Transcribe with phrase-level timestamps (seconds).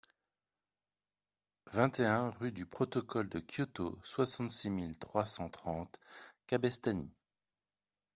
[1.71, 5.99] vingt et un rue du Protocole de Kyoto, soixante-six mille trois cent trente
[6.47, 7.11] Cabestany